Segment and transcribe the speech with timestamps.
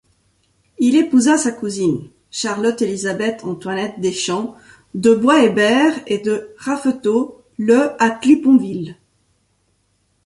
[0.79, 4.55] Il épousa sa cousine, Charlotte-Élisabeth-Antoinette Deschamps
[4.95, 8.97] de Boishébert et de Raffetot le à Cliponville.